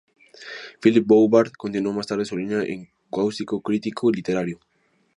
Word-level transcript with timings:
Philippe 0.79 1.05
Bouvard 1.07 1.51
continuó 1.55 1.93
más 1.93 2.07
tarde 2.07 2.25
su 2.25 2.35
línea 2.35 2.57
de 2.57 2.91
cáustico 3.11 3.61
crítico 3.61 4.09
literario. 4.09 4.59